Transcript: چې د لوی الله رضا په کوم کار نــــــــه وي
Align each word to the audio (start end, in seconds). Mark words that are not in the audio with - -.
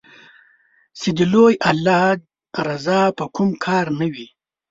چې 0.99 1.09
د 1.17 1.19
لوی 1.33 1.53
الله 1.71 2.05
رضا 2.67 3.01
په 3.17 3.25
کوم 3.35 3.49
کار 3.65 3.85
نــــــــه 3.99 4.07
وي 4.13 4.27